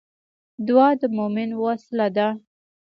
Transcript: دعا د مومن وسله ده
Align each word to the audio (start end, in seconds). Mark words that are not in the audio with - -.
دعا 0.67 0.89
د 1.01 1.03
مومن 1.17 1.49
وسله 1.63 2.07
ده 2.15 2.27